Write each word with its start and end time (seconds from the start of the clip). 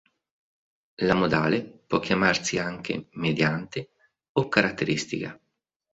La 1.03 1.13
modale 1.13 1.61
può 1.85 1.99
chiamarsi 1.99 2.57
anche 2.57 3.09
mediante 3.17 3.91
o 4.31 4.47
caratteristica. 4.49 5.39